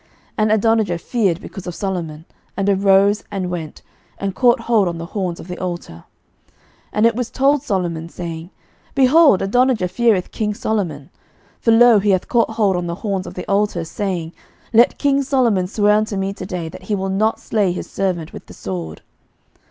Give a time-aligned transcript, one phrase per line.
[0.01, 0.09] 11:001:050
[0.39, 2.25] And Adonijah feared because of Solomon,
[2.57, 3.83] and arose, and went,
[4.17, 6.05] and caught hold on the horns of the altar.
[6.91, 8.49] 11:001:051 And it was told Solomon, saying,
[8.95, 11.11] Behold, Adonijah feareth king Solomon:
[11.59, 14.33] for, lo, he hath caught hold on the horns of the altar, saying,
[14.73, 18.47] Let king Solomon swear unto me today that he will not slay his servant with
[18.47, 19.03] the sword.